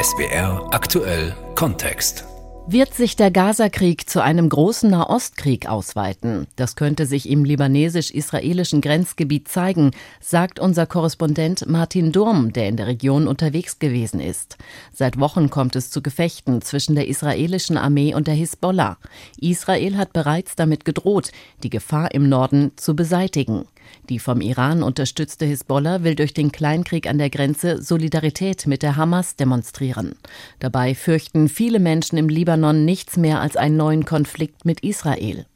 SBR 0.00 0.68
aktuell 0.70 1.34
Kontext. 1.56 2.24
Wird 2.68 2.94
sich 2.94 3.16
der 3.16 3.32
Gazakrieg 3.32 4.08
zu 4.08 4.22
einem 4.22 4.48
großen 4.48 4.88
Nahostkrieg 4.88 5.68
ausweiten? 5.68 6.46
Das 6.54 6.76
könnte 6.76 7.06
sich 7.06 7.28
im 7.28 7.44
libanesisch-israelischen 7.44 8.80
Grenzgebiet 8.80 9.48
zeigen, 9.48 9.90
sagt 10.20 10.60
unser 10.60 10.86
Korrespondent 10.86 11.68
Martin 11.68 12.12
Durm, 12.12 12.52
der 12.52 12.68
in 12.68 12.76
der 12.76 12.86
Region 12.86 13.26
unterwegs 13.26 13.80
gewesen 13.80 14.20
ist. 14.20 14.58
Seit 14.92 15.18
Wochen 15.18 15.50
kommt 15.50 15.74
es 15.74 15.90
zu 15.90 16.02
Gefechten 16.02 16.62
zwischen 16.62 16.94
der 16.94 17.08
israelischen 17.08 17.76
Armee 17.76 18.14
und 18.14 18.28
der 18.28 18.34
Hisbollah. 18.34 18.96
Israel 19.40 19.96
hat 19.96 20.12
bereits 20.12 20.54
damit 20.54 20.84
gedroht, 20.84 21.32
die 21.64 21.70
Gefahr 21.70 22.14
im 22.14 22.28
Norden 22.28 22.70
zu 22.76 22.94
beseitigen. 22.94 23.64
Die 24.08 24.18
vom 24.18 24.40
Iran 24.40 24.82
unterstützte 24.82 25.46
Hisbollah 25.46 26.02
will 26.02 26.14
durch 26.14 26.34
den 26.34 26.52
Kleinkrieg 26.52 27.08
an 27.08 27.18
der 27.18 27.30
Grenze 27.30 27.82
Solidarität 27.82 28.66
mit 28.66 28.82
der 28.82 28.96
Hamas 28.96 29.36
demonstrieren. 29.36 30.16
Dabei 30.58 30.94
fürchten 30.94 31.48
viele 31.48 31.78
Menschen 31.78 32.18
im 32.18 32.28
Libanon 32.28 32.84
nichts 32.84 33.16
mehr 33.16 33.40
als 33.40 33.56
einen 33.56 33.76
neuen 33.76 34.04
Konflikt 34.04 34.64
mit 34.64 34.80
Israel. 34.80 35.46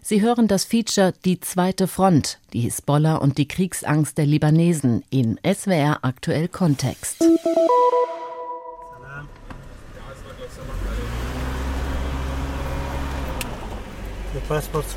Sie 0.00 0.22
hören 0.22 0.48
das 0.48 0.64
Feature 0.64 1.12
Die 1.24 1.40
zweite 1.40 1.88
Front, 1.88 2.38
die 2.52 2.60
Hisbollah 2.60 3.16
und 3.16 3.38
die 3.38 3.48
Kriegsangst 3.48 4.16
der 4.16 4.26
Libanesen 4.26 5.02
in 5.10 5.38
SWR 5.44 5.98
aktuell 6.02 6.48
Kontext. 6.48 7.24
Your 14.36 14.42
passports. 14.42 14.94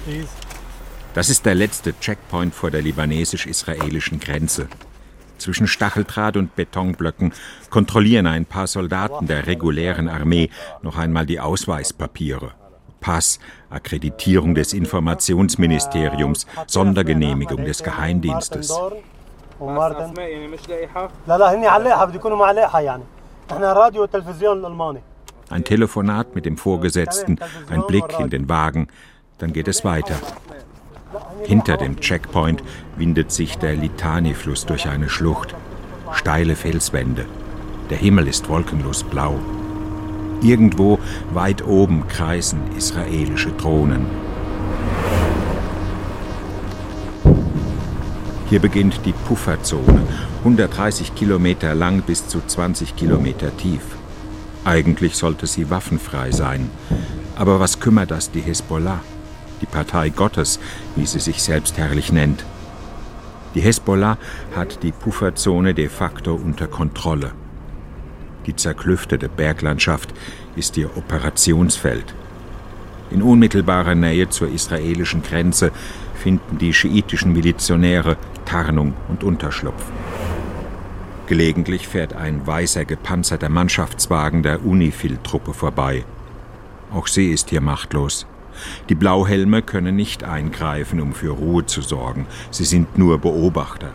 Das 1.13 1.29
ist 1.29 1.45
der 1.45 1.55
letzte 1.55 1.99
Checkpoint 1.99 2.53
vor 2.53 2.71
der 2.71 2.81
libanesisch-israelischen 2.81 4.19
Grenze. 4.19 4.67
Zwischen 5.39 5.67
Stacheldraht 5.67 6.37
und 6.37 6.55
Betonblöcken 6.55 7.33
kontrollieren 7.69 8.27
ein 8.27 8.45
paar 8.45 8.67
Soldaten 8.67 9.25
der 9.25 9.47
regulären 9.47 10.07
Armee 10.07 10.49
noch 10.81 10.97
einmal 10.97 11.25
die 11.25 11.39
Ausweispapiere. 11.39 12.51
Pass, 12.99 13.39
Akkreditierung 13.69 14.53
des 14.55 14.73
Informationsministeriums, 14.73 16.45
Sondergenehmigung 16.67 17.63
des 17.63 17.81
Geheimdienstes. 17.81 18.77
Ein 25.49 25.63
Telefonat 25.63 26.35
mit 26.35 26.45
dem 26.45 26.57
Vorgesetzten, 26.57 27.39
ein 27.69 27.83
Blick 27.87 28.19
in 28.19 28.29
den 28.29 28.47
Wagen, 28.49 28.87
dann 29.39 29.53
geht 29.53 29.67
es 29.67 29.83
weiter. 29.83 30.15
Hinter 31.45 31.77
dem 31.77 31.99
Checkpoint 31.99 32.63
windet 32.97 33.31
sich 33.31 33.57
der 33.57 33.75
Litani-Fluss 33.75 34.65
durch 34.65 34.87
eine 34.87 35.09
Schlucht. 35.09 35.55
Steile 36.13 36.55
Felswände. 36.55 37.25
Der 37.89 37.97
Himmel 37.97 38.27
ist 38.27 38.49
wolkenlos 38.49 39.03
blau. 39.03 39.39
Irgendwo 40.41 40.99
weit 41.33 41.65
oben 41.65 42.07
kreisen 42.07 42.61
israelische 42.77 43.51
Drohnen. 43.51 44.05
Hier 48.49 48.59
beginnt 48.59 49.01
die 49.05 49.13
Pufferzone, 49.13 50.01
130 50.39 51.13
Kilometer 51.13 51.75
lang 51.75 52.01
bis 52.01 52.27
zu 52.27 52.41
20 52.45 52.95
Kilometer 52.95 53.55
tief. 53.57 53.81
Eigentlich 54.65 55.15
sollte 55.15 55.45
sie 55.45 55.69
waffenfrei 55.69 56.31
sein. 56.31 56.69
Aber 57.35 57.59
was 57.59 57.79
kümmert 57.79 58.11
das 58.11 58.31
die 58.31 58.41
Hisbollah? 58.41 59.01
Die 59.61 59.65
Partei 59.65 60.09
Gottes, 60.09 60.59
wie 60.95 61.05
sie 61.05 61.19
sich 61.19 61.41
selbst 61.43 61.77
herrlich 61.77 62.11
nennt. 62.11 62.45
Die 63.55 63.61
Hezbollah 63.61 64.17
hat 64.55 64.83
die 64.83 64.91
Pufferzone 64.91 65.73
de 65.73 65.89
facto 65.89 66.35
unter 66.35 66.67
Kontrolle. 66.67 67.31
Die 68.45 68.55
zerklüftete 68.55 69.27
Berglandschaft 69.27 70.13
ist 70.55 70.77
ihr 70.77 70.95
Operationsfeld. 70.97 72.13
In 73.11 73.21
unmittelbarer 73.23 73.95
Nähe 73.95 74.29
zur 74.29 74.49
israelischen 74.49 75.23
Grenze 75.23 75.71
finden 76.15 76.57
die 76.59 76.73
schiitischen 76.73 77.33
Milizionäre 77.33 78.17
Tarnung 78.45 78.93
und 79.07 79.23
Unterschlupf. 79.23 79.83
Gelegentlich 81.27 81.87
fährt 81.87 82.13
ein 82.13 82.45
weißer 82.45 82.85
gepanzerter 82.85 83.49
Mannschaftswagen 83.49 84.41
der 84.41 84.65
Unifil-Truppe 84.65 85.53
vorbei. 85.53 86.03
Auch 86.91 87.07
sie 87.07 87.31
ist 87.31 87.51
hier 87.51 87.61
machtlos. 87.61 88.25
Die 88.89 88.95
Blauhelme 88.95 89.61
können 89.61 89.95
nicht 89.95 90.23
eingreifen, 90.23 91.01
um 91.01 91.13
für 91.13 91.31
Ruhe 91.31 91.65
zu 91.65 91.81
sorgen. 91.81 92.27
Sie 92.51 92.65
sind 92.65 92.97
nur 92.97 93.17
Beobachter. 93.19 93.91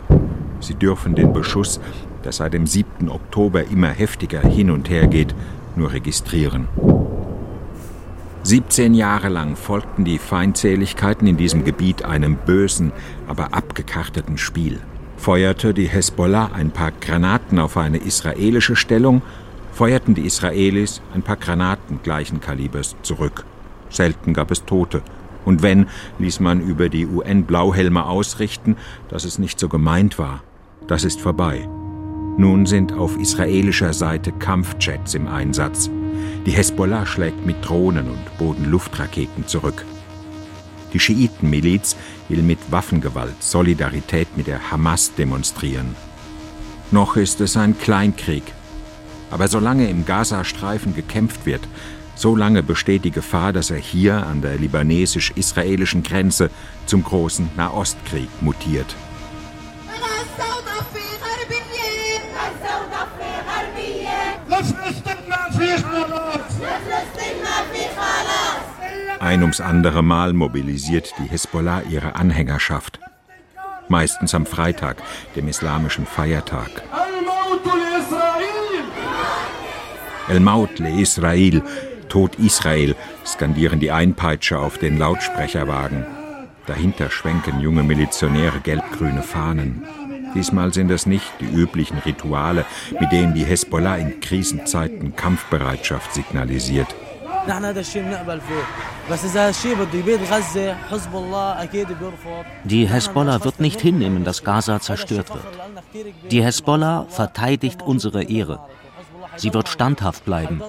Sie 0.59 0.75
dürfen 0.75 1.15
den 1.15 1.33
Beschuss, 1.33 1.79
der 2.23 2.31
seit 2.31 2.53
dem 2.53 2.65
7. 2.67 3.09
Oktober 3.09 3.65
immer 3.65 3.89
heftiger 3.89 4.41
hin 4.41 4.71
und 4.71 4.89
her 4.89 5.07
geht, 5.07 5.35
nur 5.75 5.93
registrieren. 5.93 6.67
17 8.43 8.93
Jahre 8.93 9.29
lang 9.29 9.55
folgten 9.55 10.05
die 10.05 10.19
Feindseligkeiten 10.19 11.27
in 11.27 11.35
diesem 11.35 11.63
Gebiet 11.63 12.05
einem 12.05 12.35
bösen, 12.35 12.91
aber 13.27 13.55
abgekarteten 13.55 14.37
Spiel. 14.37 14.79
Feuerte 15.17 15.73
die 15.73 15.87
Hezbollah 15.87 16.51
ein 16.53 16.69
paar 16.69 16.91
Granaten 16.91 17.57
auf 17.57 17.75
eine 17.75 17.97
israelische 17.97 18.75
Stellung, 18.75 19.23
feuerten 19.71 20.13
die 20.13 20.25
Israelis 20.27 21.01
ein 21.13 21.23
paar 21.23 21.37
Granaten 21.37 22.01
gleichen 22.03 22.39
Kalibers 22.39 22.95
zurück. 23.01 23.45
Selten 23.89 24.33
gab 24.33 24.51
es 24.51 24.65
Tote. 24.65 25.01
Und 25.45 25.61
wenn, 25.61 25.87
ließ 26.19 26.39
man 26.39 26.59
über 26.59 26.89
die 26.89 27.05
UN-Blauhelme 27.05 28.05
ausrichten, 28.05 28.77
dass 29.09 29.25
es 29.25 29.37
nicht 29.37 29.59
so 29.59 29.69
gemeint 29.69 30.17
war. 30.17 30.43
Das 30.87 31.03
ist 31.03 31.21
vorbei. 31.21 31.69
Nun 32.37 32.65
sind 32.65 32.93
auf 32.93 33.17
israelischer 33.17 33.93
Seite 33.93 34.31
Kampfjets 34.31 35.13
im 35.13 35.27
Einsatz. 35.27 35.89
Die 36.45 36.51
Hezbollah 36.51 37.05
schlägt 37.05 37.45
mit 37.45 37.65
Drohnen 37.67 38.09
und 38.09 38.37
Bodenluftraketen 38.37 39.47
zurück. 39.47 39.85
Die 40.93 40.99
Schiitenmiliz 40.99 41.95
will 42.29 42.41
mit 42.41 42.59
Waffengewalt 42.71 43.41
Solidarität 43.41 44.35
mit 44.37 44.47
der 44.47 44.71
Hamas 44.71 45.13
demonstrieren. 45.15 45.95
Noch 46.91 47.17
ist 47.17 47.41
es 47.41 47.57
ein 47.57 47.77
Kleinkrieg. 47.77 48.43
Aber 49.31 49.47
solange 49.47 49.89
im 49.89 50.05
Gazastreifen 50.05 50.95
gekämpft 50.95 51.45
wird, 51.45 51.67
so 52.15 52.35
lange 52.35 52.63
besteht 52.63 53.03
die 53.03 53.11
Gefahr, 53.11 53.53
dass 53.53 53.69
er 53.69 53.77
hier 53.77 54.25
an 54.25 54.41
der 54.41 54.57
libanesisch-israelischen 54.57 56.03
Grenze 56.03 56.49
zum 56.85 57.03
großen 57.03 57.49
Nahostkrieg 57.55 58.29
mutiert. 58.41 58.95
Ein 69.19 69.41
ums 69.41 69.59
andere 69.59 70.03
Mal 70.03 70.33
mobilisiert 70.33 71.11
die 71.17 71.27
Hisbollah 71.27 71.81
ihre 71.89 72.15
Anhängerschaft. 72.15 72.99
Meistens 73.87 74.35
am 74.35 74.45
Freitag, 74.45 74.97
dem 75.35 75.47
islamischen 75.47 76.05
Feiertag. 76.05 76.69
El 80.27 80.39
Maut 80.39 80.79
le 80.79 81.01
Israel, 81.01 81.63
Tod 82.09 82.35
Israel, 82.35 82.95
skandieren 83.25 83.79
die 83.79 83.91
Einpeitscher 83.91 84.59
auf 84.59 84.77
den 84.77 84.97
Lautsprecherwagen. 84.97 86.05
Dahinter 86.67 87.11
schwenken 87.11 87.59
junge 87.59 87.83
Milizionäre 87.83 88.59
gelb-grüne 88.59 89.21
Fahnen. 89.21 89.83
Diesmal 90.33 90.73
sind 90.73 90.91
es 90.91 91.05
nicht 91.05 91.31
die 91.39 91.45
üblichen 91.45 91.99
Rituale, 91.99 92.65
mit 92.99 93.11
denen 93.11 93.33
die 93.33 93.45
Hezbollah 93.45 93.97
in 93.97 94.19
Krisenzeiten 94.19 95.15
Kampfbereitschaft 95.15 96.13
signalisiert. 96.13 96.87
Die 102.63 102.87
Hezbollah 102.87 103.43
wird 103.43 103.59
nicht 103.59 103.81
hinnehmen, 103.81 104.23
dass 104.23 104.43
Gaza 104.43 104.79
zerstört 104.81 105.29
wird. 105.29 105.43
Die 106.31 106.43
Hezbollah 106.43 107.05
verteidigt 107.09 107.83
unsere 107.83 108.23
Ehre. 108.23 108.59
Sie 109.37 109.53
wird 109.53 109.69
standhaft 109.69 110.25
bleiben. 110.25 110.61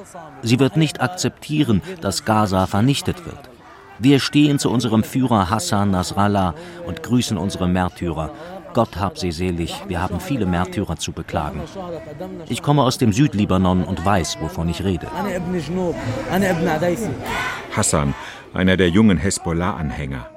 Sie 0.43 0.59
wird 0.59 0.77
nicht 0.77 1.01
akzeptieren, 1.01 1.83
dass 2.01 2.25
Gaza 2.25 2.67
vernichtet 2.67 3.25
wird. 3.25 3.51
Wir 3.99 4.21
stehen 4.21 4.59
zu 4.59 4.71
unserem 4.71 5.03
Führer 5.03 5.49
Hassan 5.49 5.91
Nasrallah 5.91 6.55
und 6.87 7.03
grüßen 7.03 7.39
unsere 7.39 7.67
Märtyrer. 7.67 8.31
Gott 8.75 8.99
hab 8.99 9.17
sie 9.17 9.33
selig, 9.33 9.75
wir 9.89 10.03
haben 10.03 10.21
viele 10.21 10.45
Märtyrer 10.45 10.97
zu 10.97 11.13
beklagen. 11.13 11.63
Ich 12.49 12.63
komme 12.63 12.83
aus 12.83 12.99
dem 12.99 13.13
Südlibanon 13.13 13.85
und 13.85 14.05
weiß, 14.05 14.39
wovon 14.41 14.69
ich 14.69 14.85
rede. 14.85 15.09
Hassan, 17.75 18.15
einer 18.53 18.77
der 18.77 18.91
jungen 18.91 19.17
Hezbollah-Anhänger. 19.17 20.29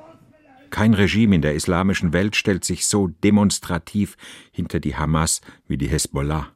Kein 0.69 0.93
Regime 0.93 1.35
in 1.35 1.41
der 1.41 1.55
islamischen 1.55 2.13
Welt 2.13 2.35
stellt 2.37 2.63
sich 2.63 2.85
so 2.85 3.07
demonstrativ 3.07 4.15
hinter 4.51 4.79
die 4.79 4.95
Hamas 4.95 5.41
wie 5.67 5.77
die 5.77 5.87
Hezbollah. 5.87 6.47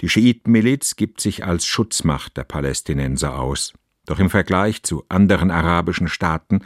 Die 0.00 0.08
Schiitenmiliz 0.08 0.96
gibt 0.96 1.20
sich 1.20 1.44
als 1.44 1.66
Schutzmacht 1.66 2.36
der 2.36 2.44
Palästinenser 2.44 3.38
aus. 3.38 3.72
Doch 4.06 4.18
im 4.18 4.30
Vergleich 4.30 4.82
zu 4.82 5.04
anderen 5.08 5.50
arabischen 5.50 6.08
Staaten 6.08 6.60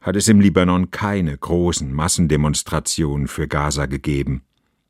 hat 0.00 0.16
es 0.16 0.28
im 0.28 0.40
Libanon 0.40 0.90
keine 0.90 1.36
großen 1.36 1.92
Massendemonstrationen 1.92 3.28
für 3.28 3.48
Gaza 3.48 3.86
gegeben. 3.86 4.42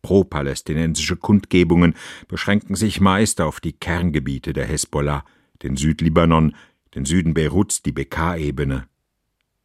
Pro-palästinensische 0.02 1.16
Kundgebungen 1.16 1.94
beschränken 2.26 2.74
sich 2.74 3.00
meist 3.00 3.40
auf 3.40 3.60
die 3.60 3.72
Kerngebiete 3.72 4.52
der 4.52 4.66
Hesbollah, 4.66 5.24
den 5.62 5.76
Südlibanon, 5.76 6.56
den 6.94 7.04
Süden 7.04 7.34
Beiruts, 7.34 7.82
die 7.82 7.92
Bekaa-Ebene. 7.92 8.88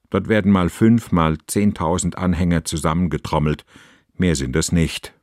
Dort 0.10 0.30
werden 0.30 0.52
mal 0.52 0.70
fünf, 0.70 1.12
mal 1.12 1.38
zehntausend 1.48 2.18
Anhänger 2.18 2.64
zusammengetrommelt, 2.64 3.66
mehr 4.16 4.36
sind 4.36 4.56
es 4.56 4.72
nicht. 4.72 5.14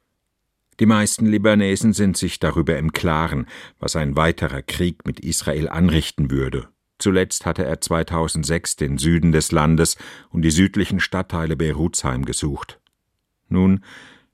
Die 0.80 0.86
meisten 0.86 1.26
Libanesen 1.26 1.92
sind 1.92 2.16
sich 2.16 2.40
darüber 2.40 2.76
im 2.78 2.92
Klaren, 2.92 3.46
was 3.78 3.96
ein 3.96 4.16
weiterer 4.16 4.62
Krieg 4.62 5.06
mit 5.06 5.20
Israel 5.20 5.68
anrichten 5.68 6.30
würde. 6.30 6.68
Zuletzt 6.98 7.46
hatte 7.46 7.64
er 7.64 7.80
2006 7.80 8.76
den 8.76 8.98
Süden 8.98 9.32
des 9.32 9.52
Landes 9.52 9.96
und 10.30 10.42
die 10.42 10.50
südlichen 10.50 11.00
Stadtteile 11.00 11.56
Beiruts 11.56 12.04
heimgesucht. 12.04 12.80
Nun, 13.48 13.84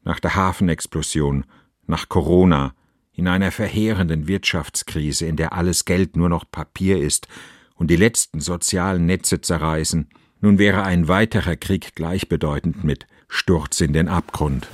nach 0.03 0.21
der 0.21 0.35
Hafenexplosion, 0.35 1.45
nach 1.87 2.09
Corona, 2.09 2.75
in 3.13 3.29
einer 3.29 3.51
verheerenden 3.51 4.29
Wirtschaftskrise, 4.29 5.27
in 5.27 5.37
der 5.37 5.53
alles 5.53 5.85
Geld 5.85 6.17
nur 6.17 6.29
noch 6.29 6.51
Papier 6.51 6.99
ist 6.99 7.29
und 7.75 7.91
die 7.91 7.97
letzten 7.97 8.41
sozialen 8.41 9.05
Netze 9.05 9.41
zerreißen, 9.41 10.09
nun 10.41 10.59
wäre 10.59 10.85
ein 10.85 11.09
weiterer 11.09 11.57
Krieg 11.57 11.95
gleichbedeutend 11.95 12.83
mit 12.83 13.07
Sturz 13.29 13.81
in 13.81 13.93
den 13.93 14.09
Abgrund. 14.09 14.69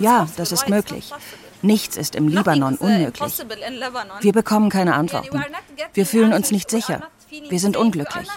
Ja, 0.00 0.28
das 0.36 0.52
ist 0.52 0.68
möglich. 0.68 1.12
Nichts 1.62 1.96
ist 1.96 2.16
im 2.16 2.26
Libanon 2.26 2.76
uh, 2.80 2.84
unmöglich. 2.84 3.38
Wir 4.20 4.32
bekommen 4.32 4.68
keine 4.68 4.94
Antworten. 4.94 5.40
Wir 5.94 6.06
fühlen 6.06 6.32
uns 6.32 6.50
nicht 6.50 6.70
sicher. 6.70 7.08
Wir 7.48 7.60
sind 7.60 7.76
unglücklich. 7.76 8.28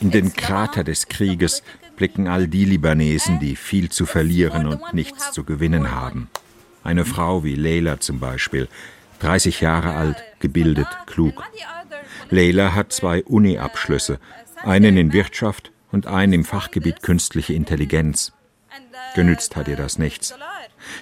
In 0.00 0.10
den 0.10 0.32
Krater 0.34 0.84
des 0.84 1.08
Krieges 1.08 1.62
blicken 1.96 2.28
all 2.28 2.46
die 2.46 2.64
Libanesen, 2.64 3.40
die 3.40 3.56
viel 3.56 3.88
zu 3.90 4.06
verlieren 4.06 4.66
und 4.66 4.92
nichts 4.92 5.32
zu 5.32 5.44
gewinnen 5.44 5.90
haben. 5.90 6.30
Eine 6.84 7.04
Frau 7.04 7.42
wie 7.42 7.54
Leila 7.54 7.98
zum 7.98 8.20
Beispiel, 8.20 8.68
30 9.20 9.60
Jahre 9.60 9.94
alt, 9.94 10.22
gebildet, 10.38 10.86
klug. 11.06 11.42
Leila 12.30 12.74
hat 12.74 12.92
zwei 12.92 13.24
Uni-Abschlüsse, 13.24 14.20
einen 14.62 14.96
in 14.96 15.12
Wirtschaft 15.12 15.72
und 15.92 16.06
einen 16.06 16.32
im 16.32 16.44
Fachgebiet 16.44 17.02
künstliche 17.02 17.54
Intelligenz. 17.54 18.32
Genützt 19.14 19.56
hat 19.56 19.68
ihr 19.68 19.76
das 19.76 19.98
nichts. 19.98 20.34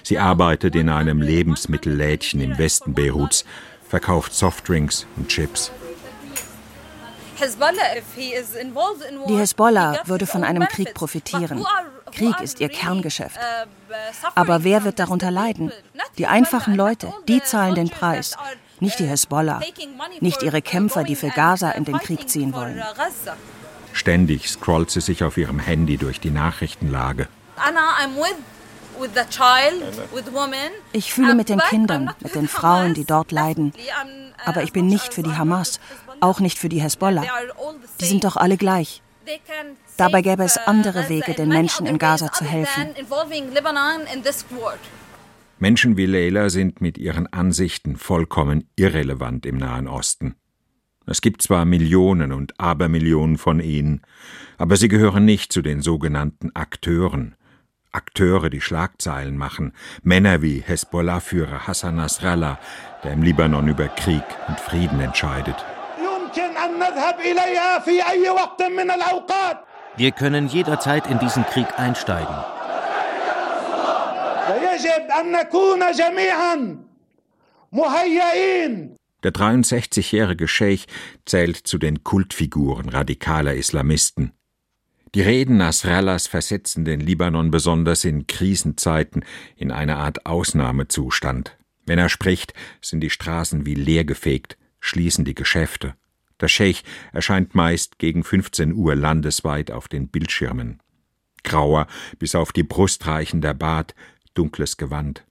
Sie 0.03 0.17
arbeitet 0.17 0.75
in 0.75 0.89
einem 0.89 1.21
Lebensmittellädchen 1.21 2.41
im 2.41 2.57
Westen 2.57 2.93
Beiruts, 2.93 3.45
verkauft 3.87 4.33
Softdrinks 4.33 5.05
und 5.15 5.27
Chips. 5.27 5.71
Die 9.27 9.37
Hezbollah 9.37 9.99
würde 10.05 10.25
von 10.25 10.43
einem 10.43 10.67
Krieg 10.67 10.93
profitieren. 10.93 11.63
Krieg 12.11 12.39
ist 12.41 12.59
ihr 12.59 12.69
Kerngeschäft. 12.69 13.37
Aber 14.33 14.63
wer 14.63 14.83
wird 14.83 14.97
darunter 14.97 15.29
leiden? 15.29 15.71
Die 16.17 16.25
einfachen 16.25 16.73
Leute, 16.75 17.13
die 17.27 17.43
zahlen 17.43 17.75
den 17.75 17.89
Preis. 17.89 18.35
Nicht 18.79 18.99
die 18.99 19.05
Hezbollah, 19.05 19.61
nicht 20.19 20.41
ihre 20.41 20.61
Kämpfer, 20.61 21.03
die 21.03 21.15
für 21.15 21.29
Gaza 21.29 21.71
in 21.71 21.85
den 21.85 21.99
Krieg 21.99 22.27
ziehen 22.29 22.53
wollen. 22.53 22.81
Ständig 23.97 24.47
scrollt 24.47 24.91
sie 24.91 25.01
sich 25.01 25.23
auf 25.23 25.37
ihrem 25.37 25.57
Handy 25.57 25.97
durch 25.97 26.19
die 26.19 26.29
Nachrichtenlage. 26.29 27.27
Ich 30.93 31.13
fühle 31.13 31.33
mit 31.33 31.49
den 31.49 31.59
Kindern, 31.59 32.11
mit 32.19 32.35
den 32.35 32.47
Frauen, 32.47 32.93
die 32.93 33.05
dort 33.05 33.31
leiden. 33.31 33.73
Aber 34.45 34.61
ich 34.61 34.71
bin 34.71 34.85
nicht 34.85 35.15
für 35.15 35.23
die 35.23 35.35
Hamas, 35.35 35.79
auch 36.19 36.39
nicht 36.39 36.59
für 36.59 36.69
die 36.69 36.79
Hezbollah. 36.79 37.23
Die 37.99 38.05
sind 38.05 38.23
doch 38.23 38.37
alle 38.37 38.57
gleich. 38.57 39.01
Dabei 39.97 40.21
gäbe 40.21 40.43
es 40.43 40.57
andere 40.57 41.09
Wege, 41.09 41.33
den 41.33 41.49
Menschen 41.49 41.87
in 41.87 41.97
Gaza 41.97 42.31
zu 42.31 42.45
helfen. 42.45 42.91
Menschen 45.57 45.97
wie 45.97 46.05
Leila 46.05 46.51
sind 46.51 46.81
mit 46.81 46.99
ihren 46.99 47.25
Ansichten 47.33 47.97
vollkommen 47.97 48.69
irrelevant 48.75 49.47
im 49.47 49.57
Nahen 49.57 49.87
Osten. 49.87 50.35
Es 51.09 51.21
gibt 51.21 51.41
zwar 51.41 51.63
Millionen 51.63 52.33
und 52.33 52.59
Abermillionen 52.59 53.37
von 53.37 53.61
ihnen, 53.61 54.01
aber 54.57 54.75
sie 54.75 54.89
gehören 54.89 55.23
nicht 55.23 55.53
zu 55.53 55.61
den 55.61 55.81
sogenannten 55.81 56.51
Akteuren. 56.53 57.35
Akteure, 57.93 58.49
die 58.49 58.59
Schlagzeilen 58.59 59.37
machen, 59.37 59.71
Männer 60.03 60.41
wie 60.41 60.59
Hezbollah-Führer 60.59 61.65
Hassan 61.65 61.95
Nasrallah, 61.95 62.59
der 63.03 63.13
im 63.13 63.23
Libanon 63.23 63.69
über 63.69 63.87
Krieg 63.87 64.23
und 64.49 64.59
Frieden 64.59 64.99
entscheidet. 64.99 65.55
Wir 69.95 70.11
können 70.11 70.47
jederzeit 70.47 71.07
in 71.07 71.19
diesen 71.19 71.45
Krieg 71.45 71.67
einsteigen. 71.79 72.35
Der 79.27 79.33
63-jährige 79.33 80.47
Scheich 80.47 80.87
zählt 81.25 81.57
zu 81.57 81.77
den 81.77 82.05
Kultfiguren 82.05 82.87
radikaler 82.87 83.55
Islamisten. 83.55 84.31
Die 85.13 85.21
Reden 85.21 85.57
Nasrallahs 85.57 86.27
versetzen 86.27 86.85
den 86.85 87.01
Libanon 87.01 87.51
besonders 87.51 88.05
in 88.05 88.25
Krisenzeiten 88.27 89.25
in 89.57 89.73
eine 89.73 89.97
Art 89.97 90.25
Ausnahmezustand. 90.25 91.57
Wenn 91.85 91.99
er 91.99 92.07
spricht, 92.07 92.53
sind 92.81 93.01
die 93.01 93.09
Straßen 93.09 93.65
wie 93.65 93.75
leergefegt, 93.75 94.57
schließen 94.79 95.25
die 95.25 95.35
Geschäfte. 95.35 95.95
Der 96.39 96.47
Scheich 96.47 96.85
erscheint 97.11 97.53
meist 97.53 97.99
gegen 97.99 98.23
15 98.23 98.75
Uhr 98.75 98.95
landesweit 98.95 99.71
auf 99.71 99.89
den 99.89 100.07
Bildschirmen. 100.07 100.79
Grauer, 101.43 101.87
bis 102.17 102.33
auf 102.33 102.53
die 102.53 102.63
Brust 102.63 103.05
reichender 103.05 103.53
Bart, 103.53 103.93
dunkles 104.35 104.77
Gewand. 104.77 105.25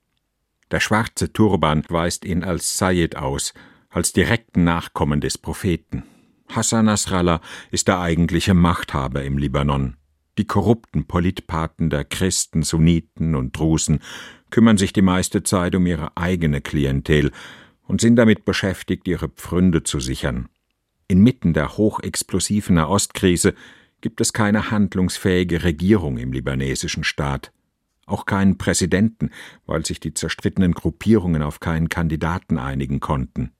Der 0.69 0.81
schwarze 0.81 1.33
Turban 1.33 1.83
weist 1.89 2.25
ihn 2.25 2.43
als 2.43 2.77
Sayyid 2.77 3.15
aus, 3.15 3.55
als 3.89 4.13
direkten 4.13 4.63
Nachkommen 4.63 5.21
des 5.21 5.37
Propheten. 5.37 6.03
Hassan 6.49 6.85
Nasrallah 6.85 7.41
ist 7.71 7.87
der 7.87 7.99
eigentliche 7.99 8.53
Machthaber 8.53 9.23
im 9.23 9.37
Libanon. 9.37 9.97
Die 10.37 10.45
korrupten 10.45 11.05
Politpaten 11.05 11.89
der 11.89 12.03
Christen, 12.03 12.63
Sunniten 12.63 13.35
und 13.35 13.57
Drusen 13.57 13.99
kümmern 14.49 14.77
sich 14.77 14.93
die 14.93 15.01
meiste 15.01 15.43
Zeit 15.43 15.75
um 15.75 15.85
ihre 15.85 16.15
eigene 16.15 16.61
Klientel 16.61 17.31
und 17.87 18.01
sind 18.01 18.15
damit 18.17 18.45
beschäftigt, 18.45 19.07
ihre 19.07 19.29
Pfründe 19.29 19.83
zu 19.83 19.99
sichern. 19.99 20.49
Inmitten 21.07 21.53
der 21.53 21.77
hochexplosiven 21.77 22.75
Nahostkrise 22.75 23.55
gibt 24.01 24.21
es 24.21 24.33
keine 24.33 24.71
handlungsfähige 24.71 25.63
Regierung 25.63 26.17
im 26.17 26.31
libanesischen 26.31 27.03
Staat, 27.03 27.51
auch 28.05 28.25
keinen 28.25 28.57
Präsidenten, 28.57 29.31
weil 29.65 29.85
sich 29.85 29.99
die 29.99 30.13
zerstrittenen 30.13 30.73
Gruppierungen 30.73 31.41
auf 31.41 31.59
keinen 31.59 31.89
Kandidaten 31.89 32.57
einigen 32.57 32.99
konnten. 32.99 33.51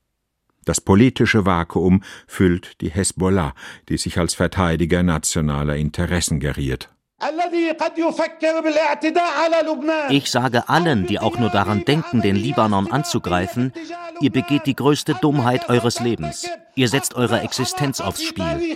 Das 0.67 0.81
politische 0.81 1.45
Vakuum 1.45 2.03
füllt 2.27 2.81
die 2.81 2.89
Hezbollah, 2.89 3.53
die 3.87 3.95
sich 3.95 4.19
als 4.19 4.33
Verteidiger 4.33 5.01
nationaler 5.01 5.77
Interessen 5.77 6.41
geriert. 6.41 6.89
Ich 10.09 10.29
sage 10.29 10.67
allen, 10.67 11.07
die 11.07 11.19
auch 11.19 11.39
nur 11.39 11.49
daran 11.49 11.85
denken, 11.85 12.21
den 12.21 12.35
Libanon 12.35 12.91
anzugreifen, 12.91 13.71
ihr 14.19 14.29
begeht 14.29 14.65
die 14.65 14.75
größte 14.75 15.15
Dummheit 15.21 15.69
eures 15.69 16.01
Lebens. 16.01 16.49
Ihr 16.75 16.89
setzt 16.89 17.15
eure 17.15 17.39
Existenz 17.39 18.01
aufs 18.01 18.23
Spiel. 18.25 18.75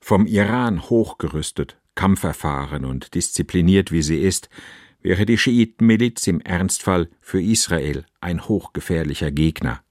Vom 0.00 0.26
Iran 0.26 0.88
hochgerüstet, 0.88 1.78
kampferfahren 1.96 2.84
und 2.84 3.14
diszipliniert 3.16 3.90
wie 3.90 4.02
sie 4.02 4.22
ist, 4.22 4.48
wäre 5.00 5.26
die 5.26 5.36
Schiitenmiliz 5.36 6.28
im 6.28 6.40
Ernstfall 6.40 7.08
für 7.20 7.42
Israel 7.42 8.04
ein 8.20 8.46
hochgefährlicher 8.46 9.32
Gegner. 9.32 9.82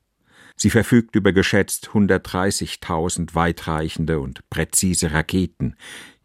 Sie 0.61 0.69
verfügt 0.69 1.15
über 1.15 1.33
geschätzt 1.33 1.89
130.000 1.91 3.33
weitreichende 3.33 4.19
und 4.19 4.47
präzise 4.51 5.11
Raketen, 5.11 5.75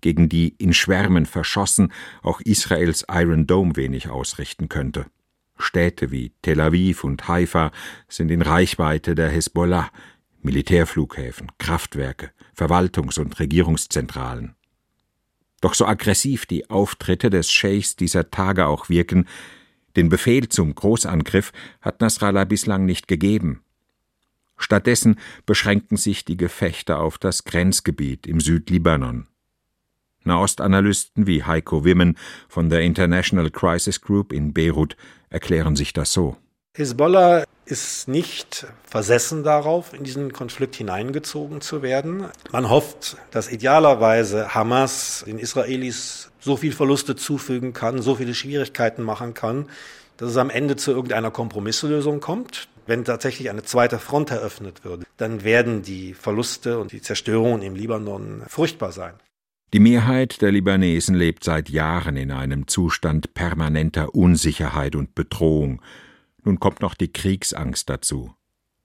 gegen 0.02 0.28
die 0.28 0.49
in 0.59 0.75
Schwärmen 0.75 1.25
verschossen 1.25 1.90
auch 2.23 2.43
Israels 2.43 3.07
Iron 3.11 3.47
Dome 3.47 3.76
wenig 3.76 4.11
ausrichten 4.11 4.69
könnte. 4.69 5.07
Städte 5.57 6.11
wie 6.11 6.35
Tel 6.43 6.61
Aviv 6.61 7.02
und 7.02 7.26
Haifa 7.28 7.73
sind 8.09 8.31
in 8.31 8.43
Reichweite 8.43 9.14
der 9.14 9.31
Hezbollah, 9.31 9.88
Militärflughäfen, 10.43 11.50
Kraftwerke, 11.57 12.31
Verwaltungs- 12.55 13.19
und 13.19 13.40
Regierungszentralen. 13.40 14.55
Doch 15.62 15.73
so 15.73 15.87
aggressiv 15.87 16.45
die 16.45 16.69
Auftritte 16.69 17.31
des 17.31 17.50
Scheichs 17.50 17.97
dieser 17.97 18.31
Tage 18.31 18.66
auch 18.66 18.90
wirken, 18.90 19.26
den 19.97 20.11
Befehl 20.11 20.50
zum 20.50 20.75
Großangriff 20.75 21.52
hat 21.81 22.02
Nasrallah 22.02 22.45
bislang 22.45 22.85
nicht 22.85 23.09
gegeben, 23.09 23.62
Stattdessen 24.57 25.19
beschränken 25.45 25.97
sich 25.97 26.25
die 26.25 26.37
Gefechte 26.37 26.97
auf 26.99 27.19
das 27.19 27.45
Grenzgebiet 27.45 28.27
im 28.27 28.41
Südlibanon. 28.41 29.27
Nahostanalysten 30.25 31.27
wie 31.27 31.45
Heiko 31.45 31.85
Wimmen 31.85 32.19
von 32.49 32.69
der 32.69 32.81
International 32.81 33.51
Crisis 33.51 34.01
Group 34.01 34.33
in 34.33 34.53
Beirut 34.53 34.97
erklären 35.31 35.77
sich 35.77 35.93
das 35.93 36.13
so. 36.13 36.37
Hisbollah 36.77 37.45
ist 37.65 38.07
nicht 38.07 38.67
versessen 38.85 39.43
darauf, 39.43 39.95
in 39.95 40.05
diesen 40.05 40.33
Konflikt 40.33 40.77
hineingezogen 40.77 41.61
zu 41.61 41.83
werden. 41.83 42.27
Man 42.53 42.69
hofft, 42.69 43.17
dass 43.31 43.51
idealerweise 43.51 44.55
Hamas 44.55 45.25
den 45.27 45.39
Israelis 45.39 46.31
so 46.39 46.57
viel 46.57 46.73
Verluste 46.73 47.17
zufügen 47.17 47.73
kann, 47.73 48.03
so 48.03 48.17
viele 48.17 48.35
Schwierigkeiten 48.35 49.03
machen 49.03 49.33
kann, 49.33 49.71
dass 50.17 50.31
es 50.31 50.37
am 50.37 50.51
Ende 50.51 50.77
zu 50.77 50.93
irgendeiner 50.93 51.31
Kompromisslösung 51.31 52.21
kommt. 52.21 52.69
Wenn 52.87 53.05
tatsächlich 53.05 53.51
eine 53.51 53.65
zweite 53.65 53.99
Front 53.99 54.31
eröffnet 54.31 54.85
wird, 54.85 55.05
dann 55.17 55.43
werden 55.43 55.83
die 55.83 56.15
Verluste 56.15 56.79
und 56.79 56.93
die 56.93 57.03
Zerstörungen 57.03 57.63
im 57.63 57.75
Libanon 57.75 58.43
furchtbar 58.47 58.93
sein. 58.93 59.15
Die 59.73 59.81
Mehrheit 59.81 60.41
der 60.43 60.53
Libanesen 60.53 61.17
lebt 61.17 61.43
seit 61.43 61.69
Jahren 61.69 62.17
in 62.17 62.31
einem 62.31 62.69
Zustand 62.69 63.35
permanenter 63.35 64.15
Unsicherheit 64.15 64.95
und 64.95 65.17
Bedrohung. 65.17 65.83
Nun 66.45 66.61
kommt 66.61 66.81
noch 66.81 66.95
die 66.95 67.13
Kriegsangst 67.13 67.91
dazu. 67.91 68.33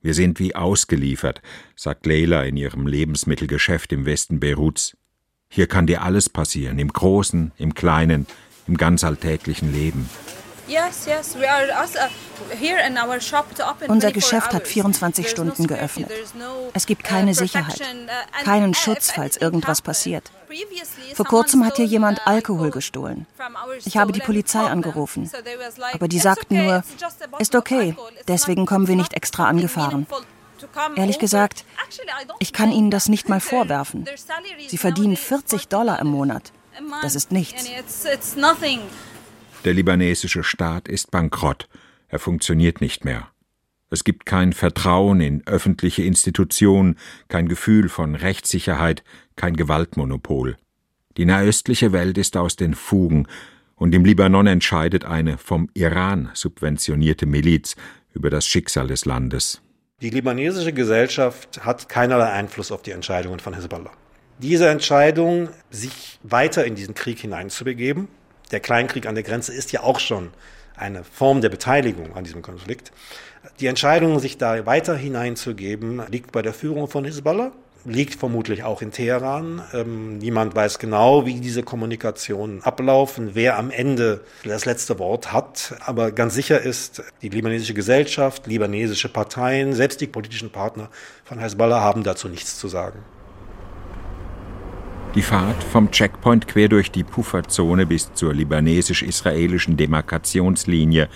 Wir 0.01 0.15
sind 0.15 0.39
wie 0.39 0.55
ausgeliefert, 0.55 1.43
sagt 1.75 2.07
Leila 2.07 2.41
in 2.41 2.57
ihrem 2.57 2.87
Lebensmittelgeschäft 2.87 3.93
im 3.93 4.05
Westen 4.05 4.39
Beiruts. 4.39 4.97
Hier 5.47 5.67
kann 5.67 5.85
dir 5.85 6.01
alles 6.01 6.27
passieren, 6.27 6.79
im 6.79 6.91
Großen, 6.91 7.51
im 7.57 7.75
Kleinen, 7.75 8.25
im 8.67 8.77
ganz 8.77 9.03
alltäglichen 9.03 9.71
Leben. 9.71 10.09
Unser 13.87 14.11
Geschäft 14.11 14.53
hat 14.53 14.67
24 14.67 15.29
Stunden 15.29 15.67
geöffnet. 15.67 16.11
Es 16.73 16.85
gibt 16.85 17.03
keine 17.03 17.31
uh, 17.31 17.33
Sicherheit, 17.33 17.81
uh, 17.81 18.43
keinen 18.43 18.73
Schutz, 18.73 19.11
falls 19.11 19.37
irgendwas 19.37 19.81
passiert. 19.81 20.31
Vor 21.15 21.25
kurzem 21.25 21.65
hat 21.65 21.77
hier 21.77 21.85
jemand 21.85 22.25
Alkohol 22.25 22.71
gestohlen. 22.71 23.25
Ich 23.85 23.97
habe 23.97 24.11
die 24.11 24.19
Polizei 24.19 24.61
angerufen, 24.61 25.29
aber 25.93 26.07
die 26.07 26.19
sagten 26.19 26.63
nur, 26.63 26.83
ist 27.39 27.55
okay, 27.55 27.95
deswegen 28.27 28.65
kommen 28.65 28.87
wir 28.87 28.95
nicht 28.95 29.13
extra 29.13 29.47
angefahren. 29.47 30.07
Ehrlich 30.95 31.19
gesagt, 31.19 31.65
ich 32.39 32.53
kann 32.53 32.71
Ihnen 32.71 32.91
das 32.91 33.09
nicht 33.09 33.29
mal 33.29 33.39
vorwerfen. 33.41 34.05
Sie 34.67 34.77
verdienen 34.77 35.17
40 35.17 35.67
Dollar 35.67 35.99
im 35.99 36.07
Monat. 36.07 36.51
Das 37.01 37.15
ist 37.15 37.31
nichts. 37.31 37.65
Der 39.63 39.73
libanesische 39.75 40.43
Staat 40.43 40.87
ist 40.87 41.11
bankrott. 41.11 41.69
Er 42.07 42.17
funktioniert 42.17 42.81
nicht 42.81 43.05
mehr. 43.05 43.27
Es 43.91 44.03
gibt 44.03 44.25
kein 44.25 44.53
Vertrauen 44.53 45.21
in 45.21 45.45
öffentliche 45.45 46.01
Institutionen, 46.01 46.97
kein 47.27 47.47
Gefühl 47.47 47.87
von 47.87 48.15
Rechtssicherheit, 48.15 49.03
kein 49.35 49.55
Gewaltmonopol. 49.55 50.57
Die 51.17 51.25
nahöstliche 51.25 51.91
Welt 51.91 52.17
ist 52.17 52.37
aus 52.37 52.55
den 52.55 52.73
Fugen, 52.73 53.27
und 53.75 53.93
im 53.95 54.05
Libanon 54.05 54.47
entscheidet 54.47 55.05
eine 55.05 55.37
vom 55.37 55.69
Iran 55.73 56.29
subventionierte 56.33 57.25
Miliz 57.25 57.75
über 58.13 58.29
das 58.29 58.47
Schicksal 58.47 58.87
des 58.87 59.05
Landes. 59.05 59.61
Die 60.01 60.09
libanesische 60.09 60.71
Gesellschaft 60.71 61.65
hat 61.65 61.89
keinerlei 61.89 62.31
Einfluss 62.31 62.71
auf 62.71 62.81
die 62.81 62.91
Entscheidungen 62.91 63.39
von 63.39 63.53
Hezbollah. 63.53 63.91
Diese 64.39 64.69
Entscheidung, 64.69 65.49
sich 65.69 66.19
weiter 66.23 66.65
in 66.65 66.75
diesen 66.75 66.93
Krieg 66.95 67.19
hineinzubegeben, 67.19 68.07
der 68.51 68.59
Kleinkrieg 68.59 69.05
an 69.05 69.15
der 69.15 69.23
Grenze 69.23 69.53
ist 69.53 69.71
ja 69.71 69.81
auch 69.83 69.99
schon 69.99 70.29
eine 70.75 71.03
Form 71.03 71.41
der 71.41 71.49
Beteiligung 71.49 72.15
an 72.15 72.23
diesem 72.23 72.41
Konflikt. 72.41 72.91
Die 73.59 73.67
Entscheidung, 73.67 74.19
sich 74.19 74.37
da 74.37 74.65
weiter 74.65 74.95
hineinzugeben, 74.95 76.01
liegt 76.09 76.31
bei 76.31 76.41
der 76.41 76.53
Führung 76.53 76.87
von 76.87 77.05
Hisbollah, 77.05 77.51
liegt 77.85 78.15
vermutlich 78.15 78.63
auch 78.63 78.81
in 78.81 78.91
Teheran. 78.91 79.61
Ähm, 79.73 80.19
niemand 80.19 80.55
weiß 80.55 80.77
genau, 80.79 81.25
wie 81.25 81.39
diese 81.39 81.63
Kommunikationen 81.63 82.61
ablaufen, 82.63 83.31
wer 83.33 83.57
am 83.57 83.71
Ende 83.71 84.21
das 84.43 84.65
letzte 84.65 84.99
Wort 84.99 85.31
hat. 85.31 85.75
Aber 85.85 86.11
ganz 86.11 86.35
sicher 86.35 86.61
ist, 86.61 87.03
die 87.21 87.29
libanesische 87.29 87.73
Gesellschaft, 87.73 88.45
libanesische 88.47 89.09
Parteien, 89.09 89.73
selbst 89.73 90.01
die 90.01 90.07
politischen 90.07 90.51
Partner 90.51 90.89
von 91.23 91.39
Hezbollah 91.39 91.81
haben 91.81 92.03
dazu 92.03 92.27
nichts 92.27 92.59
zu 92.59 92.67
sagen. 92.67 92.99
Die 95.13 95.21
Fahrt 95.21 95.61
vom 95.61 95.91
Checkpoint 95.91 96.47
quer 96.47 96.69
durch 96.69 96.89
die 96.89 97.03
Pufferzone 97.03 97.85
bis 97.85 98.13
zur 98.13 98.33
libanesisch-israelischen 98.33 99.75
Demarkationslinie 99.75 101.09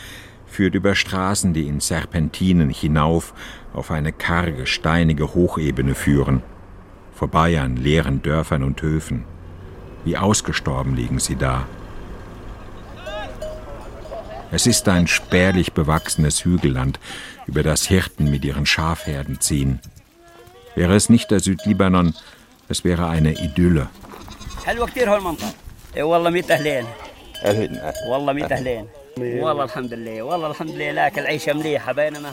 führt 0.46 0.76
über 0.76 0.96
Straßen, 0.96 1.54
die 1.54 1.68
in 1.68 1.80
Serpentinen 1.80 2.70
hinauf 2.70 3.34
auf 3.74 3.92
eine 3.92 4.12
karge, 4.12 4.66
steinige 4.66 5.34
Hochebene 5.34 5.96
führen, 5.96 6.44
vorbei 7.14 7.62
an 7.62 7.78
leeren 7.78 8.22
Dörfern 8.22 8.64
und 8.64 8.82
Höfen. 8.82 9.24
Wie 10.04 10.18
ausgestorben 10.18 10.98
liegen 10.98 11.20
sie 11.20 11.38
da. 11.38 11.66
Es 14.52 14.68
ist 14.68 14.90
ein 14.90 15.08
spärlich 15.08 15.72
bewachsenes 15.72 16.44
Hügelland, 16.44 17.00
über 17.48 17.64
das 17.64 17.88
Hirten 17.88 18.30
mit 18.30 18.44
ihren 18.44 18.66
Schafherden 18.66 19.40
ziehen. 19.40 19.80
Wäre 20.76 20.96
es 20.96 21.10
nicht 21.10 21.32
der 21.32 21.40
Südlibanon, 21.40 22.14
es 22.68 22.84
wäre 22.84 23.08
eine 23.08 23.34
Idylle. 23.34 23.88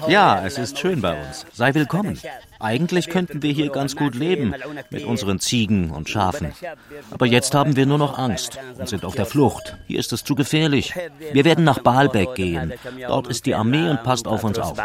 Ja, 0.08 0.44
es 0.44 0.58
ist 0.58 0.78
schön 0.78 1.00
bei 1.00 1.20
uns. 1.20 1.46
Sei 1.52 1.74
willkommen. 1.74 2.18
Eigentlich 2.58 3.08
könnten 3.08 3.42
wir 3.42 3.52
hier 3.52 3.70
ganz 3.70 3.94
gut 3.94 4.14
leben 4.14 4.54
mit 4.90 5.04
unseren 5.04 5.38
Ziegen 5.38 5.90
und 5.90 6.08
Schafen. 6.08 6.52
Aber 7.10 7.26
jetzt 7.26 7.54
haben 7.54 7.76
wir 7.76 7.86
nur 7.86 7.98
noch 7.98 8.18
Angst 8.18 8.58
und 8.78 8.88
sind 8.88 9.04
auf 9.04 9.14
der 9.14 9.26
Flucht. 9.26 9.76
Hier 9.86 10.00
ist 10.00 10.12
es 10.12 10.24
zu 10.24 10.34
gefährlich. 10.34 10.94
Wir 11.32 11.44
werden 11.44 11.64
nach 11.64 11.78
Baalbek 11.78 12.34
gehen. 12.34 12.72
Dort 13.06 13.28
ist 13.28 13.46
die 13.46 13.54
Armee 13.54 13.88
und 13.88 14.02
passt 14.02 14.26
auf 14.26 14.42
uns 14.42 14.58
auf. 14.58 14.76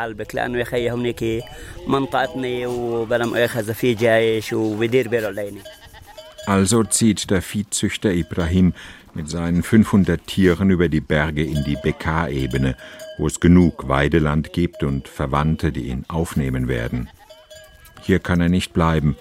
Also 6.46 6.84
zieht 6.84 7.30
der 7.30 7.42
Viehzüchter 7.42 8.14
Ibrahim 8.14 8.74
mit 9.18 9.30
seinen 9.30 9.64
500 9.64 10.28
Tieren 10.28 10.70
über 10.70 10.90
die 10.90 11.02
Berge 11.02 11.44
in 11.44 11.64
die 11.64 11.76
Bekaa-Ebene, 11.82 12.78
wo 13.18 13.26
es 13.26 13.40
genug 13.40 13.88
Weideland 13.88 14.54
gibt 14.54 14.84
und 14.84 15.08
Verwandte, 15.08 15.72
die 15.72 15.88
ihn 15.88 16.06
aufnehmen 16.08 16.68
werden. 16.68 17.10
Hier 18.04 18.20
kann 18.20 18.40
er 18.42 18.50
nicht 18.50 18.74
bleiben. 18.74 19.18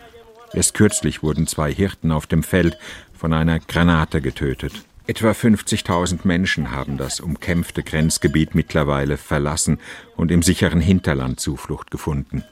Erst 0.53 0.75
kürzlich 0.75 1.23
wurden 1.23 1.47
zwei 1.47 1.73
Hirten 1.73 2.13
auf 2.13 2.27
dem 2.27 2.43
Feld 2.43 2.77
von 3.15 3.33
einer 3.33 3.59
Granate 3.59 4.21
getötet. 4.21 4.73
Etwa 5.07 5.31
50.000 5.31 6.21
Menschen 6.25 6.73
haben 6.73 6.99
das 6.99 7.19
umkämpfte 7.21 7.83
Grenzgebiet 7.83 8.55
mittlerweile 8.55 9.17
verlassen 9.17 9.79
und 10.15 10.31
im 10.31 10.43
sicheren 10.43 10.81
Hinterland 10.81 11.41
Zuflucht 11.41 11.91
gefunden. 11.91 12.45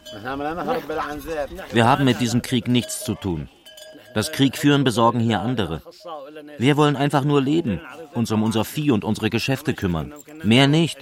Wir 1.72 1.84
haben 1.84 2.04
mit 2.06 2.20
diesem 2.20 2.40
Krieg 2.40 2.68
nichts 2.68 3.04
zu 3.04 3.14
tun. 3.14 3.50
Das 4.14 4.33
Kriegführen 4.33 4.85
besorgen 4.85 5.21
hier 5.21 5.40
andere. 5.40 5.83
Wir 6.59 6.76
wollen 6.76 6.97
einfach 6.97 7.25
nur 7.25 7.42
leben, 7.42 7.80
uns 8.14 8.30
um 8.30 8.42
unser 8.42 8.64
Vieh 8.64 8.92
und 8.92 9.04
unsere 9.04 9.28
Geschäfte 9.28 9.75
kümmern. 9.75 10.14
Mehr 10.42 10.68
nicht. 10.68 10.99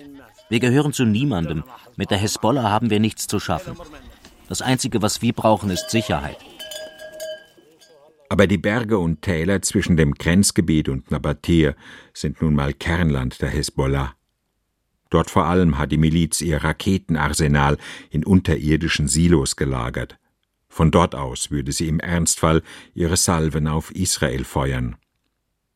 Wir 0.49 0.61
gehören 0.61 0.92
zu 0.92 1.04
niemandem. 1.04 1.64
Mit 1.97 2.11
der 2.11 2.19
Hezbollah 2.19 2.71
haben 2.71 2.90
wir 2.90 3.00
nichts 3.00 3.26
zu 3.26 3.38
schaffen. 3.38 3.76
Das 4.49 4.62
Einzige, 4.62 5.02
was 5.02 5.23
wir 5.23 5.33
brauchen, 5.33 5.71
ist 5.71 5.90
Sicherheit. 5.90 6.38
Aber 8.28 8.47
die 8.47 8.59
Berge 8.59 8.99
und 8.99 9.21
Täler 9.21 9.61
zwischen 9.61 9.99
dem 9.99 10.14
Grenzgebiet 10.14 10.88
und 10.88 11.11
Nabatir 11.11 11.76
sind 12.14 12.40
nun 12.40 12.54
mal 12.54 12.73
Kernland 12.73 13.42
der 13.42 13.50
Hezbollah. 13.50 14.14
Dort 15.11 15.31
vor 15.31 15.45
allem 15.45 15.76
hat 15.76 15.92
die 15.92 15.99
Miliz 15.99 16.40
ihr 16.40 16.64
Raketenarsenal 16.64 17.76
in 18.09 18.25
unterirdischen 18.25 19.09
Silos 19.09 19.57
gelagert. 19.57 20.16
Von 20.73 20.91
dort 20.91 21.14
aus 21.14 21.50
würde 21.50 21.71
sie 21.71 21.87
im 21.87 22.00
Ernstfall 22.00 22.62
ihre 22.95 23.19
Salven 23.19 23.69
auf 23.69 23.95
Israel 23.95 24.43
feuern. 24.43 24.97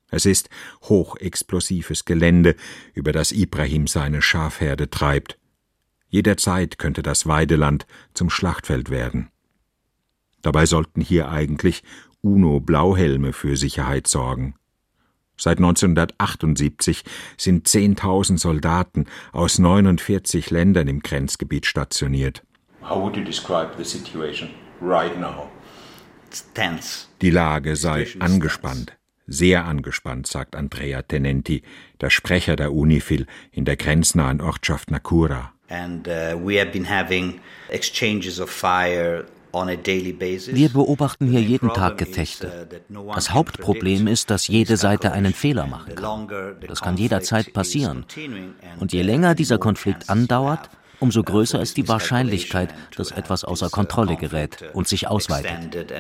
Es 0.09 0.25
ist 0.25 0.49
hochexplosives 0.85 2.07
Gelände, 2.07 2.57
über 2.95 3.13
das 3.13 3.31
Ibrahim 3.31 3.89
seine 3.89 4.23
Schafherde 4.23 4.89
treibt. 4.89 5.39
Jederzeit 6.09 6.79
könnte 6.79 7.03
das 7.03 7.27
Weideland 7.27 7.87
zum 8.15 8.31
Schlachtfeld 8.31 8.89
werden. 8.89 9.29
Dabei 10.41 10.65
sollten 10.65 11.03
hier 11.03 11.29
eigentlich 11.29 11.83
UNO-Blauhelme 12.23 13.35
für 13.35 13.59
Sicherheit 13.59 14.07
sorgen. 14.07 14.55
Seit 15.37 15.59
1978 15.59 17.05
sind 17.37 17.69
10.000 17.69 18.39
Soldaten 18.39 19.05
aus 19.33 19.59
49 19.59 20.49
Ländern 20.49 20.89
im 20.89 21.01
Grenzgebiet 21.01 21.67
stationiert. 21.67 22.43
Right 22.81 24.66
Die 27.23 27.31
Lage 27.31 27.77
sei 27.77 28.07
angespannt, 28.19 28.97
sehr 29.27 29.65
angespannt, 29.65 30.27
sagt 30.27 30.55
Andrea 30.55 31.03
Tenenti, 31.03 31.63
der 32.01 32.11
Sprecher 32.11 32.57
der 32.57 32.73
UNIFIL 32.73 33.27
in 33.53 33.65
der 33.65 33.77
grenznahen 33.77 34.41
Ortschaft 34.41 34.91
Nakura. 34.91 35.53
Uh, 35.69 36.47
wir 40.53 40.69
beobachten 40.69 41.27
hier 41.29 41.41
jeden 41.41 41.73
Tag 41.73 41.99
Gefechte. 41.99 42.69
Das 43.15 43.33
Hauptproblem 43.33 44.07
ist, 44.07 44.31
dass 44.31 44.49
jede 44.49 44.77
Seite 44.77 45.13
einen 45.13 45.33
Fehler 45.33 45.67
machen 45.67 45.95
kann. 45.95 46.29
Das 46.67 46.83
kann 46.83 46.97
jederzeit 46.99 47.53
passieren. 47.55 48.05
Und 48.79 48.93
je 48.93 49.03
länger 49.03 49.35
dieser 49.35 49.59
Konflikt 49.59 50.11
andauert, 50.11 50.69
umso 51.01 51.23
größer 51.23 51.61
ist 51.61 51.77
die 51.77 51.89
Wahrscheinlichkeit, 51.89 52.75
dass 52.97 53.11
etwas 53.11 53.45
außer 53.45 53.71
Kontrolle 53.71 54.17
gerät 54.17 54.65
und 54.73 54.89
sich 54.89 55.09
ausweitet. 55.09 55.93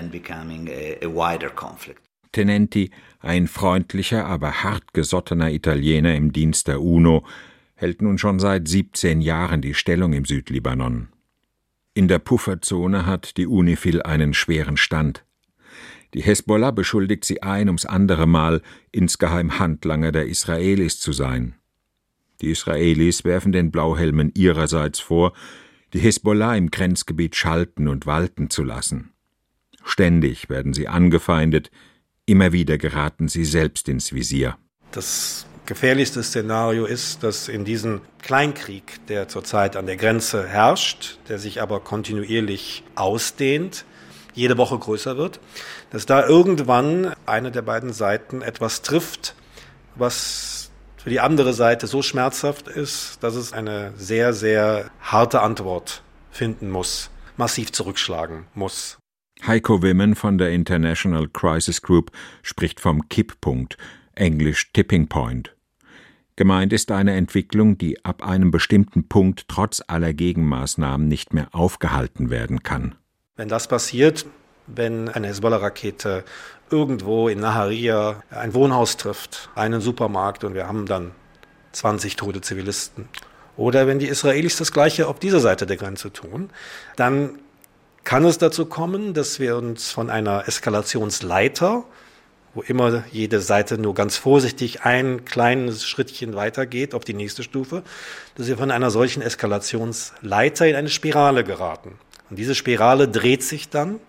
Tenenti, 2.33 2.91
ein 3.21 3.47
freundlicher, 3.49 4.26
aber 4.26 4.62
hartgesottener 4.62 5.50
Italiener 5.53 6.15
im 6.15 6.33
Dienst 6.33 6.69
der 6.69 6.83
UNO, 6.83 7.25
hält 7.75 8.03
nun 8.03 8.19
schon 8.19 8.41
seit 8.41 8.69
17 8.69 9.21
Jahren 9.21 9.62
die 9.62 9.75
Stellung 9.75 10.12
im 10.12 10.25
Südlibanon. 10.25 11.09
In 11.95 12.09
der 12.09 12.19
Pufferzone 12.19 13.07
hat 13.07 13.37
die 13.38 13.47
UNIFIL 13.47 14.03
einen 14.03 14.35
schweren 14.35 14.76
Stand. 14.76 15.25
Die 16.15 16.23
Hezbollah 16.23 16.71
beschuldigt 16.71 17.25
sie 17.25 17.43
ein 17.43 17.69
ums 17.69 17.87
andere 17.87 18.26
Mal, 18.26 18.62
insgeheim 18.93 19.59
Handlanger 19.59 20.12
der 20.12 20.26
Israelis 20.26 21.00
zu 21.00 21.12
sein. 21.12 21.55
Die 22.40 22.50
Israelis 22.50 23.25
werfen 23.25 23.52
den 23.52 23.71
Blauhelmen 23.71 24.33
ihrerseits 24.35 25.00
vor, 25.00 25.33
die 25.93 26.00
Hezbollah 26.00 26.57
im 26.57 26.71
Grenzgebiet 26.71 27.37
schalten 27.37 27.88
und 27.88 28.07
walten 28.07 28.50
zu 28.50 28.62
lassen. 28.62 29.12
Ständig 29.85 30.50
werden 30.50 30.75
sie 30.75 30.88
angefeindet, 30.88 31.71
immer 32.26 32.52
wieder 32.52 32.76
geraten 32.76 33.28
sie 33.28 33.45
selbst 33.45 33.88
ins 33.88 34.12
Visier. 34.12 34.57
Das 34.90 35.47
gefährlichste 35.64 36.23
Szenario 36.23 36.87
ist, 36.87 37.23
dass 37.23 37.49
in 37.49 37.64
diesem 37.64 38.00
Kleinkrieg, 38.23 39.07
der 39.09 39.28
zurzeit 39.28 39.76
an 39.76 39.87
der 39.87 39.97
Grenze 39.97 40.47
herrscht, 40.47 41.19
der 41.28 41.38
sich 41.38 41.61
aber 41.62 41.81
kontinuierlich 41.81 42.83
ausdehnt, 42.95 43.85
jede 44.35 44.59
Woche 44.59 44.78
größer 44.78 45.16
wird, 45.16 45.40
dass 45.90 46.07
da 46.07 46.26
irgendwann 46.26 47.14
eine 47.25 47.50
der 47.50 47.62
beiden 47.62 47.93
Seiten 47.93 48.43
etwas 48.43 48.83
trifft, 48.83 49.35
was 49.95 50.55
für 51.06 51.10
die 51.10 51.20
andere 51.20 51.52
Seite 51.52 51.86
so 51.86 52.02
schmerzhaft 52.02 52.66
ist, 52.66 53.22
dass 53.22 53.36
es 53.36 53.52
eine 53.52 53.92
sehr, 53.96 54.32
sehr 54.32 54.90
harte 55.00 55.40
Antwort 55.40 56.02
finden 56.32 56.68
muss, 56.68 57.10
massiv 57.36 57.70
zurückschlagen 57.70 58.46
muss. 58.54 58.98
Heiko 59.46 59.82
Wimmen 59.82 60.16
von 60.16 60.36
der 60.36 60.50
International 60.50 61.28
Crisis 61.28 61.80
Group 61.80 62.10
spricht 62.42 62.80
vom 62.80 63.08
Kipppunkt, 63.08 63.76
englisch 64.16 64.72
Tipping 64.72 65.06
Point. 65.06 65.54
Gemeint 66.34 66.72
ist 66.72 66.90
eine 66.90 67.14
Entwicklung, 67.14 67.78
die 67.78 68.04
ab 68.04 68.25
einem 68.25 68.50
bestimmten 68.50 69.06
Punkt 69.06 69.46
trotz 69.46 69.80
aller 69.86 70.12
Gegenmaßnahmen 70.12 71.06
nicht 71.06 71.32
mehr 71.32 71.54
aufgehalten 71.54 72.30
werden 72.30 72.64
kann. 72.64 72.96
Wenn 73.36 73.48
das 73.48 73.68
passiert, 73.68 74.26
wenn 74.66 75.08
eine 75.08 75.28
Hezbollah-Rakete 75.28 76.25
irgendwo 76.70 77.28
in 77.28 77.40
Naharia 77.40 78.23
ein 78.30 78.54
Wohnhaus 78.54 78.96
trifft, 78.96 79.50
einen 79.54 79.80
Supermarkt 79.80 80.44
und 80.44 80.54
wir 80.54 80.66
haben 80.66 80.87
dann 80.87 81.12
20 81.73 82.16
tote 82.16 82.40
Zivilisten. 82.40 83.08
Oder 83.56 83.87
wenn 83.87 83.99
die 83.99 84.08
Israelis 84.08 84.56
das 84.56 84.73
Gleiche 84.73 85.08
auf 85.08 85.18
dieser 85.18 85.40
Seite 85.40 85.66
der 85.66 85.76
Grenze 85.76 86.12
tun, 86.12 86.50
dann 86.96 87.38
kann 88.04 88.25
es 88.25 88.38
dazu 88.38 88.66
kommen, 88.66 89.14
dass 89.14 89.40
wir 89.40 89.56
uns 89.56 89.90
von 89.90 90.11
einer 90.11 90.46
Eskalationsleiter, 90.46 91.85
wo 92.54 92.62
immer 92.62 93.04
jede 93.11 93.40
Seite 93.40 93.78
nur 93.78 93.94
ganz 93.94 94.16
vorsichtig 94.16 94.82
ein 94.82 95.25
kleines 95.25 95.85
Schrittchen 95.85 96.35
weitergeht 96.35 96.94
auf 96.94 97.04
die 97.04 97.14
nächste 97.14 97.42
Stufe, 97.42 97.82
dass 98.37 98.46
wir 98.46 98.56
von 98.56 98.70
einer 98.70 98.90
solchen 98.90 99.23
Eskalationsleiter 99.23 100.66
in 100.66 100.76
eine 100.76 100.88
Spirale 100.88 101.44
geraten. 101.44 101.99
Und 102.30 102.38
diese 102.38 102.54
Spirale 102.54 103.08
dreht 103.08 103.42
sich 103.42 103.68
dann 103.68 104.00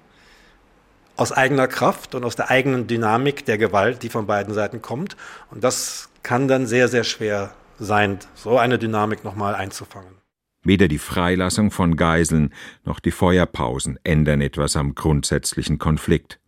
aus 1.17 1.31
eigener 1.31 1.67
Kraft 1.67 2.15
und 2.15 2.23
aus 2.23 2.35
der 2.35 2.49
eigenen 2.49 2.87
Dynamik 2.87 3.45
der 3.45 3.57
Gewalt, 3.57 4.03
die 4.03 4.09
von 4.09 4.27
beiden 4.27 4.53
Seiten 4.53 4.81
kommt. 4.81 5.17
Und 5.51 5.63
das 5.63 6.09
kann 6.23 6.47
dann 6.47 6.67
sehr, 6.67 6.87
sehr 6.87 7.03
schwer 7.03 7.53
sein, 7.79 8.19
so 8.35 8.57
eine 8.57 8.79
Dynamik 8.79 9.23
nochmal 9.23 9.55
einzufangen. 9.55 10.17
Weder 10.63 10.87
die 10.87 10.97
Freilassung 10.97 11.71
von 11.71 11.95
Geiseln 11.95 12.53
noch 12.83 12.99
die 12.99 13.11
Feuerpausen 13.11 13.99
ändern 14.03 14.41
etwas 14.41 14.75
am 14.75 14.95
grundsätzlichen 14.95 15.77
Konflikt. 15.77 16.39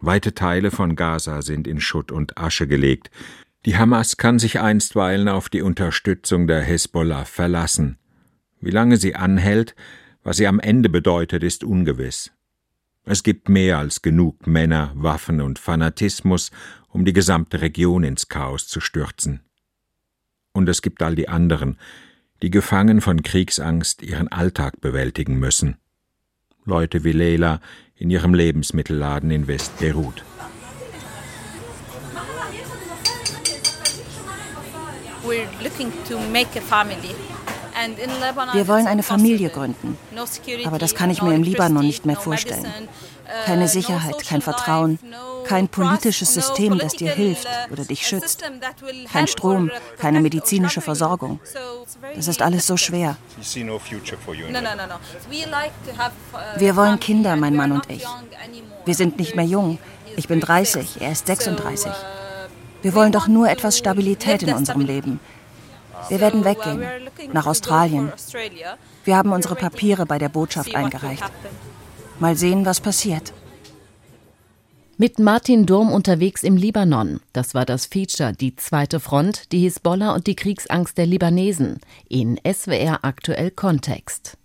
Weite 0.00 0.34
Teile 0.34 0.70
von 0.70 0.96
Gaza 0.96 1.42
sind 1.42 1.68
in 1.68 1.80
Schutt 1.80 2.10
und 2.10 2.38
Asche 2.38 2.66
gelegt. 2.66 3.10
Die 3.66 3.76
Hamas 3.76 4.16
kann 4.16 4.38
sich 4.38 4.58
einstweilen 4.60 5.28
auf 5.28 5.48
die 5.48 5.60
Unterstützung 5.60 6.46
der 6.46 6.62
Hezbollah 6.62 7.26
verlassen. 7.26 7.98
Wie 8.60 8.70
lange 8.70 8.96
sie 8.96 9.14
anhält, 9.14 9.74
was 10.22 10.38
sie 10.38 10.46
am 10.46 10.58
Ende 10.58 10.88
bedeutet, 10.88 11.42
ist 11.42 11.64
ungewiss. 11.64 12.32
Es 13.04 13.22
gibt 13.22 13.48
mehr 13.48 13.78
als 13.78 14.02
genug 14.02 14.46
Männer, 14.46 14.92
Waffen 14.94 15.40
und 15.40 15.58
Fanatismus, 15.58 16.50
um 16.88 17.04
die 17.04 17.12
gesamte 17.12 17.60
Region 17.60 18.04
ins 18.04 18.28
Chaos 18.28 18.68
zu 18.68 18.80
stürzen. 18.80 19.40
Und 20.52 20.68
es 20.68 20.82
gibt 20.82 21.02
all 21.02 21.14
die 21.14 21.28
anderen, 21.28 21.78
die 22.42 22.50
gefangen 22.50 23.00
von 23.00 23.22
Kriegsangst 23.22 24.02
ihren 24.02 24.28
Alltag 24.28 24.80
bewältigen 24.80 25.38
müssen. 25.38 25.76
Leute 26.64 27.04
wie 27.04 27.12
Leila 27.12 27.60
in 27.96 28.10
ihrem 28.10 28.34
Lebensmittelladen 28.34 29.30
in 29.30 29.46
West-Beirut. 29.46 30.24
We're 35.22 35.48
looking 35.62 35.92
to 36.08 36.18
make 36.30 36.58
a 36.58 36.62
family. 36.62 37.14
Wir 38.52 38.68
wollen 38.68 38.86
eine 38.86 39.02
Familie 39.02 39.50
gründen. 39.50 39.96
Aber 40.64 40.78
das 40.78 40.94
kann 40.94 41.10
ich 41.10 41.22
mir 41.22 41.34
im 41.34 41.42
Libanon 41.42 41.86
nicht 41.86 42.06
mehr 42.06 42.16
vorstellen. 42.16 42.66
Uh, 43.30 43.46
Keine 43.46 43.68
Sicherheit, 43.68 44.26
kein 44.26 44.42
Vertrauen, 44.42 44.98
kein 45.46 45.68
politisches 45.68 46.34
System, 46.34 46.78
das 46.78 46.94
dir 46.94 47.12
hilft 47.12 47.46
oder 47.70 47.84
dich 47.84 48.04
schützt. 48.04 48.42
Kein 49.12 49.28
Strom, 49.28 49.70
keine 49.98 50.20
medizinische 50.20 50.80
Versorgung. 50.80 51.38
Das 52.16 52.26
ist 52.26 52.42
alles 52.42 52.66
so 52.66 52.76
schwer. 52.76 53.16
Uh, 53.38 53.78
Wir 56.56 56.76
wollen 56.76 56.98
Kinder, 56.98 57.36
mein 57.36 57.54
Mann 57.54 57.70
und 57.70 57.88
ich. 57.88 58.04
Wir 58.84 58.94
sind 58.94 59.18
nicht 59.18 59.36
mehr 59.36 59.44
jung. 59.44 59.78
Ich 60.16 60.26
bin 60.26 60.40
30, 60.40 61.00
er 61.00 61.12
ist 61.12 61.28
36. 61.28 61.92
Uh, 61.92 61.94
Wir 62.82 62.94
wollen 62.94 63.12
doch 63.12 63.28
nur 63.28 63.48
etwas 63.48 63.78
Stabilität 63.78 64.42
in 64.42 64.54
unserem 64.54 64.80
Leben. 64.80 65.20
Wir 66.08 66.20
werden 66.20 66.44
weggehen, 66.44 66.84
nach 67.32 67.46
Australien. 67.46 68.12
Wir 69.04 69.16
haben 69.16 69.32
unsere 69.32 69.54
Papiere 69.54 70.06
bei 70.06 70.18
der 70.18 70.28
Botschaft 70.28 70.74
eingereicht. 70.74 71.30
Mal 72.18 72.36
sehen, 72.36 72.66
was 72.66 72.80
passiert. 72.80 73.32
Mit 74.98 75.18
Martin 75.18 75.64
Durm 75.64 75.90
unterwegs 75.90 76.42
im 76.42 76.58
Libanon. 76.58 77.20
Das 77.32 77.54
war 77.54 77.64
das 77.64 77.86
Feature 77.86 78.34
Die 78.34 78.54
zweite 78.56 79.00
Front, 79.00 79.50
die 79.50 79.60
Hisbollah 79.60 80.14
und 80.14 80.26
die 80.26 80.36
Kriegsangst 80.36 80.98
der 80.98 81.06
Libanesen 81.06 81.80
in 82.06 82.38
SWR 82.44 82.98
aktuell 83.02 83.50
Kontext. 83.50 84.36